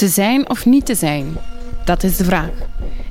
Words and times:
Te 0.00 0.08
zijn 0.08 0.50
of 0.50 0.66
niet 0.66 0.86
te 0.86 0.94
zijn? 0.94 1.26
Dat 1.84 2.02
is 2.02 2.16
de 2.16 2.24
vraag. 2.24 2.50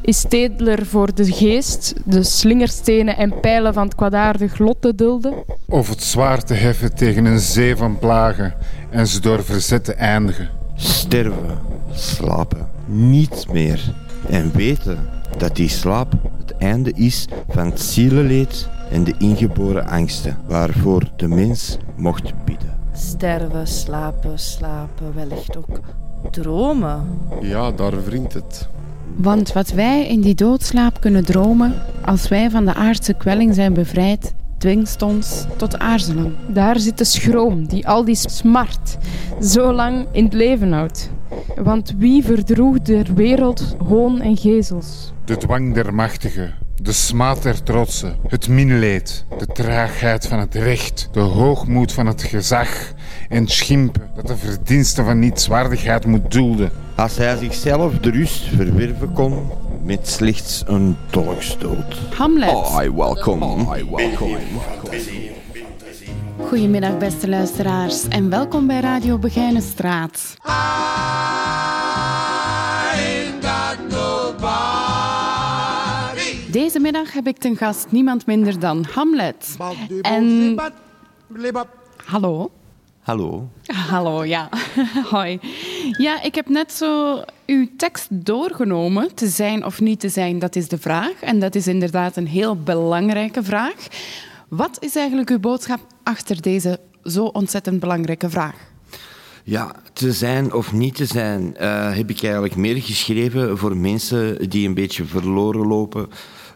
Is 0.02 0.18
Stedler 0.18 0.86
voor 0.86 1.14
de 1.16 1.32
geest 1.32 1.94
de 2.06 2.24
slingerstenen 2.24 3.18
en 3.18 3.40
pijlen 3.40 3.74
van 3.74 3.84
het 3.84 3.96
kwaadaardig 3.96 4.58
lot 4.58 4.82
te 4.82 4.96
dulden? 4.96 5.34
Of 5.68 5.90
het 5.90 6.04
zwaar 6.04 6.44
te 6.44 6.54
heffen 6.54 6.96
tegen 6.96 7.26
een 7.26 7.40
zee 7.40 7.76
van 7.76 8.00
plagen 8.00 8.54
en 8.90 9.08
ze 9.08 9.20
door 9.20 9.44
verzet 9.44 9.84
te 9.84 9.94
eindigen? 9.94 10.50
Sterven, 10.76 11.60
slapen, 11.94 12.68
niets 12.86 13.48
meer. 13.48 13.94
En 14.30 14.52
weten 14.52 15.10
dat 15.38 15.56
die 15.56 15.70
slaap 15.70 16.12
het 16.38 16.58
einde 16.58 16.92
is 16.96 17.28
van 17.50 17.66
het 17.66 17.80
zielenleed 17.80 18.70
en 18.92 19.04
de 19.04 19.14
ingeboren 19.18 19.88
angsten 19.88 20.38
waarvoor 20.48 21.12
de 21.16 21.28
mens 21.28 21.78
mocht 21.96 22.46
bidden. 22.46 22.78
Sterven, 22.94 23.68
slapen, 23.68 24.40
slapen, 24.40 25.16
wellicht 25.16 25.58
ook 25.58 25.80
dromen. 26.32 27.08
Ja, 27.42 27.72
daar 27.72 28.04
wringt 28.04 28.34
het. 28.34 28.68
Want 29.16 29.54
wat 29.54 29.72
wij 29.72 30.08
in 30.08 30.22
die 30.22 30.36
doodslaap 30.36 31.02
kunnen 31.02 31.26
dromen, 31.26 31.74
als 32.06 32.28
wij 32.28 32.50
van 32.50 32.66
de 32.66 32.74
aardse 32.74 33.14
kwelling 33.14 33.56
zijn 33.56 33.74
bevrijd, 33.74 34.34
dwingt 34.58 35.02
ons 35.02 35.46
tot 35.56 35.80
aarzelen. 35.80 36.36
Daar 36.48 36.80
zit 36.80 36.98
de 36.98 37.04
schroom 37.04 37.68
die 37.68 37.88
al 37.88 38.06
die 38.06 38.16
smart 38.16 38.98
zo 39.42 39.74
lang 39.74 40.08
in 40.12 40.24
het 40.24 40.34
leven 40.34 40.72
houdt. 40.72 41.10
Want 41.56 41.94
wie 41.98 42.24
verdroeg 42.24 42.80
der 42.80 43.14
wereld 43.14 43.76
hoon 43.88 44.22
en 44.22 44.38
gezels? 44.38 45.14
De 45.26 45.38
dwang 45.38 45.74
der 45.74 45.94
machtigen, 45.94 46.54
de 46.82 46.92
smaad 46.92 47.44
der 47.44 47.64
trotsen, 47.64 48.16
het 48.28 48.48
minleed, 48.48 49.26
de 49.38 49.46
traagheid 49.46 50.28
van 50.28 50.40
het 50.40 50.56
recht, 50.56 51.10
de 51.12 51.20
hoogmoed 51.20 51.92
van 51.92 52.06
het 52.06 52.24
gezag 52.24 52.70
en 53.30 53.48
schimpen 53.48 54.10
dat 54.16 54.28
de 54.28 54.38
verdiensten 54.38 55.06
van 55.06 55.20
nietswaardigheid 55.20 56.06
moet 56.06 56.32
dulden. 56.32 56.72
Als 56.96 57.18
hij 57.18 57.38
zichzelf 57.38 57.94
de 58.00 58.12
rust 58.12 58.44
verwerven 58.44 59.14
kon 59.14 59.52
met 59.84 60.08
slechts 60.08 60.64
een 60.66 60.98
dolkstoot. 61.10 61.98
Hamlet. 62.16 62.84
I 62.84 62.92
welcome. 62.92 63.78
I 63.78 63.86
welcome. 63.90 64.38
Goedemiddag 66.48 66.98
beste 66.98 67.30
luisteraars 67.30 68.08
en 68.08 68.30
welkom 68.30 68.68
bij 68.68 68.80
Radio 68.80 69.18
Begijnenstraat. 69.18 70.38
Deze 76.52 76.80
middag 76.80 77.14
heb 77.14 77.28
ik 77.28 77.38
ten 77.38 77.58
gast 77.58 77.88
niemand 77.90 78.26
minder 78.26 78.60
dan 78.60 78.86
Hamlet. 78.92 79.58
En... 80.02 80.56
Hallo? 82.06 82.52
Hallo. 83.00 83.50
Hallo, 83.66 84.26
ja. 84.26 84.50
Hoi. 85.12 85.40
Ja, 85.98 86.22
ik 86.22 86.36
heb 86.36 86.50
net 86.50 86.72
zo 86.72 87.22
uw 87.46 87.68
tekst 87.78 88.08
doorgenomen. 88.10 89.16
Te 89.16 89.28
zijn 89.28 89.66
of 89.66 89.82
niet 89.82 90.00
te 90.00 90.10
zijn, 90.10 90.40
dat 90.40 90.56
is 90.56 90.68
de 90.68 90.78
vraag. 90.78 91.14
En 91.22 91.40
dat 91.40 91.56
is 91.56 91.68
inderdaad 91.68 92.16
een 92.16 92.28
heel 92.28 92.64
belangrijke 92.64 93.44
vraag. 93.44 93.88
Wat 94.48 94.78
is 94.80 94.96
eigenlijk 94.96 95.30
uw 95.30 95.40
boodschap 95.40 95.80
achter 96.04 96.42
deze 96.42 96.80
zo 97.04 97.26
ontzettend 97.26 97.80
belangrijke 97.80 98.30
vraag? 98.30 98.56
Ja, 99.44 99.76
te 99.94 100.14
zijn 100.14 100.54
of 100.54 100.74
niet 100.74 100.96
te 100.96 101.06
zijn 101.06 101.58
eh, 101.58 101.96
heb 101.96 102.10
ik 102.10 102.24
eigenlijk 102.24 102.56
meer 102.56 102.82
geschreven 102.82 103.58
voor 103.58 103.78
mensen 103.78 104.50
die 104.50 104.68
een 104.68 104.74
beetje 104.74 105.06
verloren 105.06 105.68
lopen. 105.68 106.10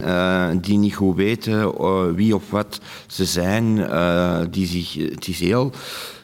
Eh, 0.03 0.49
die 0.61 0.77
niet 0.77 0.95
goed 0.95 1.15
weten 1.15 1.61
eh, 1.61 2.05
wie 2.15 2.35
of 2.35 2.49
wat 2.49 2.79
ze 3.07 3.25
zijn. 3.25 3.79
eh, 3.79 4.41
die 4.49 4.65
zich, 4.67 4.93
het 4.93 5.27
is 5.27 5.39
heel... 5.39 5.71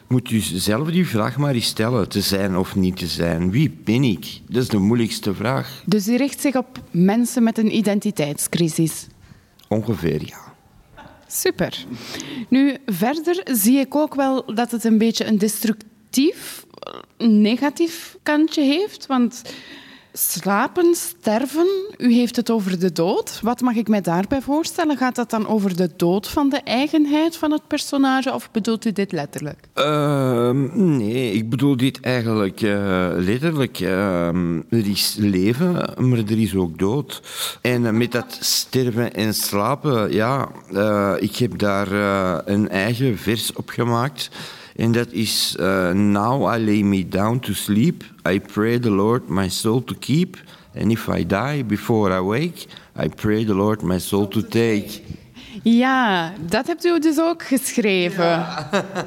Moet 0.08 0.30
u 0.30 0.40
zelf 0.40 0.90
die 0.90 1.06
vraag 1.06 1.36
maar 1.36 1.54
eens 1.54 1.66
stellen. 1.66 2.08
Te 2.08 2.20
zijn 2.20 2.56
of 2.56 2.76
niet 2.76 2.96
te 2.96 3.06
zijn. 3.06 3.50
Wie 3.50 3.70
ben 3.84 4.04
ik? 4.04 4.40
Dat 4.48 4.62
is 4.62 4.68
de 4.68 4.78
moeilijkste 4.78 5.34
vraag. 5.34 5.82
Dus 5.86 6.08
u 6.08 6.16
richt 6.16 6.40
zich 6.40 6.54
op 6.56 6.78
mensen 6.90 7.42
met 7.42 7.58
een 7.58 7.76
identiteitscrisis. 7.76 9.06
Ongeveer, 9.68 10.20
ja. 10.26 10.38
Super. 11.26 11.84
Nu, 12.48 12.76
verder 12.86 13.40
zie 13.44 13.78
ik 13.78 13.94
ook 13.94 14.14
wel 14.14 14.54
dat 14.54 14.70
het 14.70 14.84
een 14.84 14.98
beetje 14.98 15.24
een 15.26 15.38
destructief, 15.38 16.66
negatief 17.18 18.16
kantje 18.22 18.62
heeft. 18.62 19.06
Want 19.06 19.42
slapen, 20.12 20.94
sterven, 20.94 21.66
u 21.98 22.12
heeft 22.12 22.36
het 22.36 22.50
over 22.50 22.78
de 22.78 22.92
dood. 22.92 23.40
Wat 23.42 23.60
mag 23.60 23.74
ik 23.74 23.88
mij 23.88 24.00
daarbij 24.00 24.40
voorstellen? 24.40 24.96
Gaat 24.96 25.14
dat 25.14 25.30
dan 25.30 25.46
over 25.46 25.76
de 25.76 25.90
dood 25.96 26.28
van 26.28 26.48
de 26.48 26.60
eigenheid 26.60 27.36
van 27.36 27.50
het 27.50 27.66
personage 27.66 28.34
of 28.34 28.50
bedoelt 28.50 28.84
u 28.84 28.92
dit 28.92 29.12
letterlijk? 29.12 29.68
Ehm, 29.74 30.96
nee, 30.96 31.32
ik 31.32 31.50
bedoel 31.50 31.76
dit 31.76 32.00
eigenlijk 32.00 32.60
eh, 32.60 33.08
letterlijk. 33.16 33.80
Ehm, 33.80 34.56
er 34.68 34.90
is 34.90 35.16
leven, 35.18 35.72
maar 35.98 36.18
er 36.18 36.40
is 36.40 36.54
ook 36.54 36.78
dood. 36.78 37.22
En 37.60 37.96
met 37.96 38.12
dat 38.12 38.38
sterven 38.40 39.14
en 39.14 39.34
slapen, 39.34 40.12
ja, 40.12 40.48
eh, 40.72 41.14
ik 41.18 41.36
heb 41.36 41.58
daar 41.58 41.92
eh, 41.92 42.38
een 42.44 42.68
eigen 42.68 43.18
vers 43.18 43.52
op 43.52 43.68
gemaakt. 43.68 44.30
En 44.80 44.92
dat 44.92 45.12
is 45.12 45.56
eh, 45.58 45.90
Now 45.90 46.54
I 46.54 46.64
lay 46.64 46.82
me 46.82 47.08
down 47.08 47.38
to 47.38 47.52
sleep. 47.52 48.04
I 48.28 48.40
pray 48.40 48.78
the 48.78 48.90
Lord 48.90 49.28
my 49.28 49.48
soul 49.48 49.84
to 49.84 49.94
keep. 49.98 50.36
And 50.74 50.90
if 50.90 51.08
I 51.08 51.26
die 51.26 51.64
before 51.64 52.16
I 52.16 52.20
wake, 52.20 52.66
I 53.02 53.08
pray 53.08 53.44
the 53.44 53.54
Lord 53.54 53.82
my 53.82 53.98
soul 53.98 54.28
to 54.28 54.40
take. 54.40 55.00
Ja, 55.62 56.32
dat 56.46 56.66
hebt 56.66 56.84
u 56.84 56.98
dus 56.98 57.20
ook 57.20 57.42
geschreven. 57.42 58.46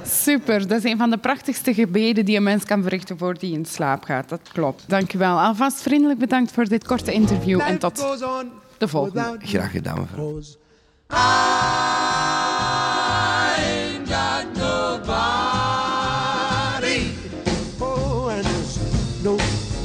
Super, 0.05 0.67
dat 0.67 0.77
is 0.77 0.91
een 0.91 0.97
van 0.97 1.09
de 1.09 1.17
prachtigste 1.17 1.73
gebeden 1.73 2.25
die 2.25 2.37
een 2.37 2.43
mens 2.43 2.63
kan 2.63 2.81
verrichten 2.81 3.17
voor 3.17 3.37
die 3.37 3.53
in 3.53 3.65
slaap 3.65 4.03
gaat. 4.03 4.29
Dat 4.29 4.49
klopt. 4.51 4.83
Dank 4.87 5.13
u 5.13 5.17
wel. 5.17 5.39
Alvast 5.39 5.81
vriendelijk 5.81 6.19
bedankt 6.19 6.51
voor 6.51 6.67
dit 6.67 6.85
korte 6.85 7.11
interview 7.11 7.61
en 7.61 7.77
tot 7.77 8.17
de 8.77 8.87
volgende. 8.87 9.37
Graag 9.39 9.71
gedaan, 9.71 9.99
mevrouw. 9.99 10.41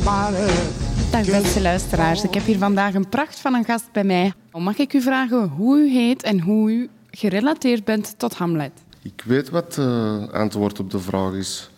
Dag 0.08 1.26
beste 1.26 1.60
luisteraars, 1.60 2.24
ik 2.24 2.34
heb 2.34 2.44
hier 2.44 2.58
vandaag 2.58 2.94
een 2.94 3.08
pracht 3.08 3.40
van 3.40 3.54
een 3.54 3.64
gast 3.64 3.92
bij 3.92 4.04
mij. 4.04 4.32
Mag 4.52 4.78
ik 4.78 4.92
u 4.92 5.00
vragen 5.00 5.48
hoe 5.48 5.78
u 5.78 5.90
heet 5.90 6.22
en 6.22 6.40
hoe 6.40 6.70
u 6.72 6.88
gerelateerd 7.10 7.84
bent 7.84 8.14
tot 8.18 8.34
Hamlet? 8.34 8.72
Ik 9.02 9.22
weet 9.26 9.50
wat 9.50 9.76
het 9.76 10.32
antwoord 10.32 10.80
op 10.80 10.90
de 10.90 10.98
vraag 10.98 11.32
is. 11.32 11.70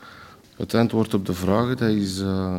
Het 0.57 0.75
antwoord 0.75 1.15
op 1.15 1.27
de 1.27 1.35
vraag 1.35 1.75
dat 1.75 1.91
is 1.91 2.21
eh, 2.21 2.59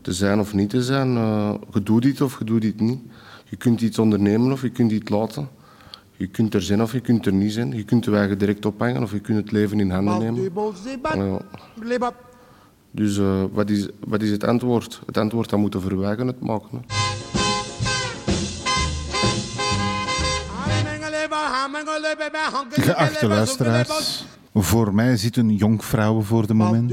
te 0.00 0.12
zijn 0.12 0.40
of 0.40 0.54
niet 0.54 0.70
te 0.70 0.82
zijn. 0.82 1.16
Eh, 1.16 1.54
je 1.72 1.82
doet 1.82 2.02
dit 2.02 2.20
of 2.20 2.38
je 2.38 2.44
doet 2.44 2.62
dit 2.62 2.80
niet. 2.80 3.00
Je 3.44 3.56
kunt 3.56 3.80
iets 3.80 3.98
ondernemen 3.98 4.52
of 4.52 4.62
je 4.62 4.70
kunt 4.70 4.92
iets 4.92 5.10
laten. 5.10 5.48
Je 6.16 6.26
kunt 6.26 6.54
er 6.54 6.62
zijn 6.62 6.82
of 6.82 6.92
je 6.92 7.00
kunt 7.00 7.26
er 7.26 7.32
niet 7.32 7.52
zijn. 7.52 7.76
Je 7.76 7.84
kunt 7.84 8.04
de 8.04 8.10
wagen 8.10 8.38
direct 8.38 8.66
ophangen 8.66 9.02
of 9.02 9.12
je 9.12 9.20
kunt 9.20 9.38
het 9.38 9.52
leven 9.52 9.80
in 9.80 9.90
handen 9.90 10.18
nemen. 10.18 10.42
Ja. 11.14 11.40
Dus 12.96 13.18
eh, 13.18 13.42
wat, 13.52 13.70
is, 13.70 13.88
wat 14.06 14.22
is 14.22 14.30
het 14.30 14.44
antwoord? 14.44 15.00
Het 15.06 15.16
antwoord 15.16 15.50
dat 15.50 15.58
moeten 15.58 15.80
verwijgen 15.80 16.26
het 16.26 16.40
maken. 16.40 16.68
Hè. 16.72 16.78
Geachte 22.82 23.26
luisteraars, 23.26 24.24
voor 24.54 24.94
mij 24.94 25.16
zitten 25.16 25.50
jonkvrouwen 25.54 26.24
voor 26.24 26.46
de 26.46 26.54
moment. 26.54 26.90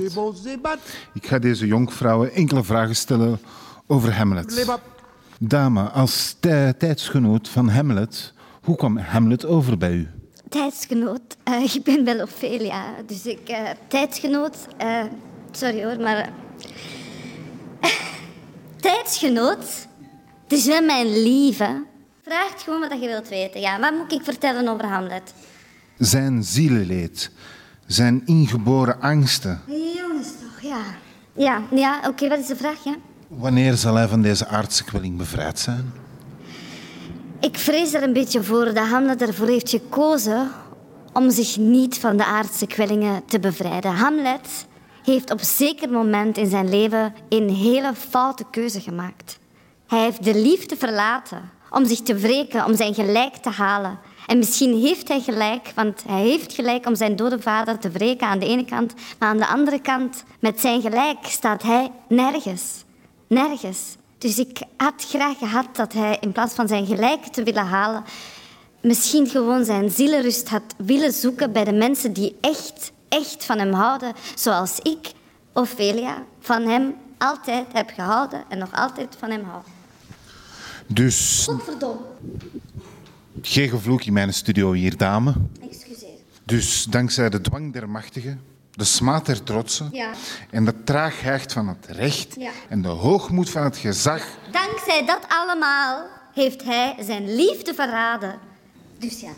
Ik 1.14 1.26
ga 1.28 1.40
deze 1.40 1.68
jonkvrouwen 1.68 2.34
enkele 2.34 2.64
vragen 2.64 2.96
stellen 2.96 3.40
over 3.88 4.14
Hamlet. 4.16 4.54
Dame, 5.40 5.82
als 5.82 6.36
tij- 6.40 6.74
tijdsgenoot 6.74 7.48
van 7.50 7.70
Hamlet, 7.70 8.34
hoe 8.64 8.76
kwam 8.76 8.98
Hamlet 8.98 9.46
over 9.46 9.78
bij 9.78 9.94
u? 9.94 10.10
Tijdsgenoot. 10.50 11.22
Eh, 11.44 11.76
ik 11.76 11.84
ben 11.84 12.06
wel 12.06 12.22
Ophelia, 12.22 12.84
dus 13.06 13.26
ik... 13.26 13.40
eh, 13.50 13.70
tijdsgenoot... 13.88 14.58
eh, 14.78 15.04
sorry 15.52 15.84
hoor, 15.84 16.00
maar... 16.00 16.30
tijdsgenoot? 18.82 19.88
Het 20.44 20.60
is 20.60 20.66
wel 20.66 20.82
mijn 20.82 21.22
lieve. 21.24 21.84
Vraag 22.24 22.64
gewoon 22.64 22.80
wat 22.80 23.02
je 23.02 23.08
wilt 23.08 23.30
weten. 23.30 23.62
Ja, 23.62 23.80
wat 23.80 23.94
moet 23.94 24.12
ik 24.12 24.24
vertellen 24.24 24.68
over 24.68 24.86
Hamlet? 24.86 25.34
Zijn 25.98 26.44
zielenleed, 26.44 27.32
zijn 27.86 28.22
ingeboren 28.26 29.02
angsten. 29.02 29.62
Jongens 29.96 30.28
toch, 30.28 30.62
ja. 30.62 30.82
Ja, 31.34 31.62
ja 31.72 32.00
oké, 32.08 32.28
wat 32.28 32.40
is 32.40 32.48
de 32.48 32.56
vraag, 32.56 32.84
ja? 32.84 32.96
Wanneer 33.28 33.74
zal 33.74 33.96
hij 33.96 34.08
van 34.08 34.22
deze 34.22 34.48
aardse 34.48 34.84
kwelling 34.84 35.18
bevrijd 35.18 35.60
zijn? 35.60 35.94
Ik 37.40 37.58
vrees 37.58 37.94
er 37.94 38.04
een 38.04 38.14
beetje 38.14 38.44
voor 38.44 38.66
dat 38.66 38.88
Hamlet 38.88 39.22
ervoor 39.22 39.48
heeft 39.48 39.70
gekozen 39.70 40.52
om 41.14 41.30
zich 41.30 41.58
niet 41.58 41.98
van 41.98 42.18
de 42.18 42.26
aardse 42.26 42.68
kwellingen 42.68 43.26
te 43.26 43.40
bevrijden. 43.40 43.92
Hamlet 43.92 44.66
heeft 45.04 45.32
op 45.32 45.42
zeker 45.42 45.90
moment 45.90 46.38
in 46.38 46.50
zijn 46.50 46.70
leven 46.70 47.14
een 47.30 47.50
hele 47.50 47.94
foute 47.96 48.46
keuze 48.52 48.82
gemaakt. 48.82 49.40
Hij 49.88 50.00
heeft 50.00 50.24
de 50.24 50.36
liefde 50.36 50.78
verlaten 50.78 51.52
om 51.70 51.86
zich 51.86 52.02
te 52.02 52.16
wreken, 52.16 52.66
om 52.66 52.76
zijn 52.76 52.94
gelijk 52.94 53.36
te 53.36 53.50
halen. 53.50 54.00
En 54.28 54.38
misschien 54.38 54.82
heeft 54.82 55.08
hij 55.08 55.20
gelijk, 55.20 55.72
want 55.76 56.04
hij 56.08 56.22
heeft 56.22 56.54
gelijk 56.54 56.86
om 56.88 56.96
zijn 56.96 57.16
dode 57.16 57.40
vader 57.40 57.78
te 57.78 57.90
wreken 57.90 58.28
aan 58.28 58.40
de 58.40 58.48
ene 58.48 58.66
kant, 58.66 58.94
maar 59.20 59.30
aan 59.30 59.38
de 59.38 59.48
andere 59.48 59.80
kant, 59.80 60.24
met 60.40 60.60
zijn 60.60 60.82
gelijk, 60.82 61.18
staat 61.26 61.62
hij 61.64 61.92
nergens. 62.08 62.84
Nergens. 63.28 63.96
Dus 64.18 64.40
ik 64.40 64.62
had 64.78 65.06
graag 65.08 65.38
gehad 65.38 65.66
dat 65.74 65.94
hij 65.94 66.18
in 66.20 66.32
plaats 66.32 66.54
van 66.54 66.68
zijn 66.68 66.86
gelijk 66.86 67.24
te 67.24 67.44
willen 67.44 67.66
halen, 67.66 68.04
misschien 68.82 69.28
gewoon 69.28 69.66
zijn 69.66 69.90
zielenrust 69.90 70.50
had 70.50 70.76
willen 70.78 71.12
zoeken 71.12 71.52
bij 71.52 71.64
de 71.64 71.74
mensen 71.74 72.14
die 72.14 72.36
echt, 72.42 72.92
echt 73.12 73.46
van 73.46 73.58
hem 73.60 73.74
houden. 73.74 74.14
Zoals 74.36 74.80
ik, 74.80 75.12
Ophelia, 75.54 76.24
van 76.40 76.62
hem 76.68 76.94
altijd 77.18 77.66
heb 77.74 77.90
gehouden 77.96 78.44
en 78.50 78.58
nog 78.58 78.72
altijd 78.74 79.16
van 79.20 79.30
hem 79.32 79.44
hou. 79.44 79.62
Dus 80.88 81.44
Godverdomme. 81.50 82.02
geen 83.42 83.70
gevloek 83.70 84.04
in 84.04 84.14
mijn 84.14 84.34
studio 84.34 84.72
hier, 84.72 84.98
dame. 84.98 85.34
Excuseer. 85.70 86.10
Dus 86.44 86.84
dankzij 86.84 87.30
de 87.30 87.42
dwang 87.42 87.74
der 87.74 87.90
machtigen, 87.90 88.42
de 88.72 88.84
smaad 88.84 89.26
der 89.26 89.44
trotsen 89.44 89.90
Ja. 89.92 90.12
en 90.50 90.66
de 90.66 90.84
traagheid 90.84 91.54
van 91.54 91.68
het 91.68 91.86
recht 91.90 92.36
Ja. 92.38 92.52
en 92.70 92.82
de 92.82 92.88
hoogmoed 92.88 93.50
van 93.50 93.64
het 93.64 93.78
gezag, 93.78 94.24
Dankzij 94.52 95.06
dat 95.06 95.20
allemaal 95.28 96.06
heeft 96.34 96.64
hij 96.64 96.96
zijn 97.00 97.36
liefde 97.36 97.74
verraden. 97.74 98.40
Dus 98.98 99.20
ja, 99.20 99.32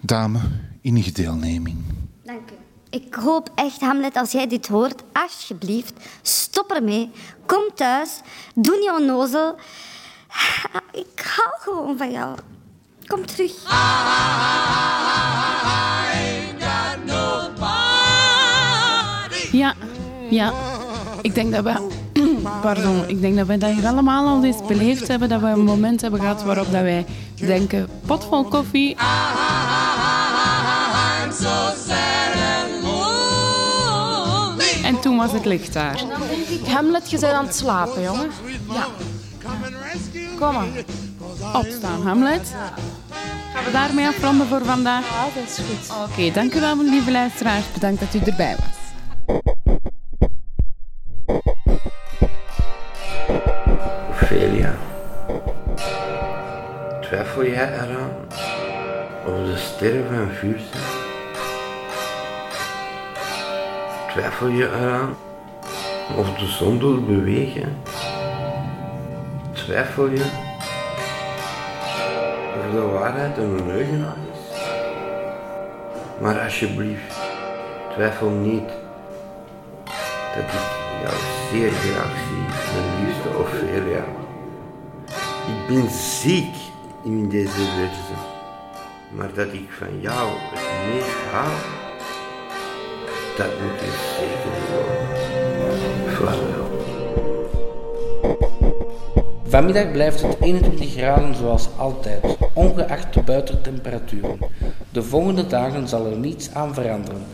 dame, 0.00 0.40
innige 0.80 1.12
deelneming. 1.12 1.84
dank 2.22 2.50
u. 2.50 2.54
Ik 2.90 3.14
hoop 3.14 3.50
echt, 3.54 3.80
Hamlet, 3.80 4.16
als 4.16 4.32
jij 4.32 4.46
dit 4.46 4.68
hoort, 4.68 5.02
alsjeblieft, 5.12 5.92
stop 6.22 6.70
ermee. 6.70 7.10
Kom 7.46 7.62
thuis, 7.74 8.20
doe 8.54 8.78
niet 8.78 8.90
onnozel. 9.00 9.54
Ik 10.92 11.34
hou 11.36 11.50
gewoon 11.58 11.96
van 11.96 12.10
jou. 12.10 12.36
Kom 13.06 13.26
terug. 13.26 13.52
Ja, 19.52 19.74
ja. 20.30 20.52
Ik 21.22 21.34
denk 21.34 21.52
dat 21.52 21.64
we... 21.64 21.86
Pardon. 22.62 23.04
Ik 23.06 23.20
denk 23.20 23.36
dat 23.36 23.46
we 23.46 23.58
dat 23.58 23.70
hier 23.70 23.86
allemaal 23.86 24.26
al 24.26 24.44
eens 24.44 24.66
beleefd 24.66 25.08
hebben. 25.08 25.28
Dat 25.28 25.40
we 25.40 25.46
een 25.46 25.64
moment 25.64 26.00
hebben 26.00 26.20
gehad 26.20 26.42
waarop 26.42 26.72
dat 26.72 26.82
wij 26.82 27.06
denken... 27.34 27.88
Pot 28.06 28.24
vol 28.24 28.44
koffie. 28.44 28.96
En 34.88 35.00
toen 35.00 35.16
was 35.16 35.32
het 35.32 35.44
licht 35.44 35.72
daar. 35.72 36.02
Hamlet, 36.66 37.10
je 37.10 37.18
bent 37.18 37.32
aan 37.32 37.44
het 37.44 37.54
slapen, 37.56 38.02
jongen. 38.02 38.30
Kom 40.38 40.54
maar. 40.54 40.66
Opstaan, 41.52 42.02
Hamlet. 42.02 42.54
Gaan 43.54 43.64
we 43.64 43.70
daarmee 43.72 44.06
afronden 44.06 44.46
voor 44.46 44.64
vandaag? 44.64 45.04
Ja, 45.08 45.40
dat 45.40 45.48
is 45.48 45.58
goed. 45.64 45.96
Oké, 46.10 46.32
dank 46.32 46.54
u 46.54 46.60
wel, 46.60 46.82
lieve 46.82 47.10
luisteraars. 47.10 47.72
Bedankt 47.72 48.00
dat 48.00 48.14
u 48.14 48.18
erbij 48.30 48.56
was. 48.56 48.76
Ophelia, 54.08 54.74
twijfel 57.00 57.44
jij 57.44 57.72
eraan 57.72 58.10
of 59.26 59.46
de 59.46 59.56
sterren 59.56 60.06
van 60.08 60.30
vuur 60.34 60.58
zijn? 60.70 60.87
Twijfel 64.18 64.48
je 64.48 64.66
eraan 64.66 65.16
of 66.16 66.34
de 66.38 66.46
zon 66.46 66.78
wil 66.78 67.04
bewegen? 67.04 67.82
Twijfel 69.52 70.08
je 70.08 70.24
of 72.56 72.72
de 72.72 72.80
waarheid 72.80 73.36
een 73.36 73.66
leugenaar 73.66 74.16
is? 74.32 74.60
Maar 76.20 76.40
alsjeblieft, 76.40 77.14
twijfel 77.94 78.28
niet 78.28 78.68
dat 80.34 80.44
ik 80.44 80.68
jou 81.02 81.14
zeer 81.50 81.70
graag 81.70 82.16
zie, 82.28 82.72
mijn 82.74 83.06
liefste 83.06 83.28
Ophelia. 83.38 84.04
Ik 85.46 85.66
ben 85.68 85.90
ziek 85.90 86.54
in 87.04 87.28
deze 87.28 87.50
verse, 87.50 88.14
maar 89.10 89.34
dat 89.34 89.52
ik 89.52 89.68
van 89.78 90.00
jou 90.00 90.28
het 90.54 90.90
meest 90.90 91.16
hou, 91.32 91.77
dat 93.38 93.46
moet 93.60 93.80
je 93.80 93.90
zeker. 94.18 94.56
Vaarwel. 96.14 96.66
Vanmiddag 99.48 99.92
blijft 99.92 100.22
het 100.22 100.36
21 100.40 100.92
graden 100.92 101.34
zoals 101.34 101.68
altijd, 101.76 102.36
ongeacht 102.52 103.14
de 103.14 103.22
buitentemperaturen. 103.22 104.38
De 104.90 105.02
volgende 105.02 105.46
dagen 105.46 105.88
zal 105.88 106.06
er 106.06 106.16
niets 106.16 106.54
aan 106.54 106.74
veranderen. 106.74 107.22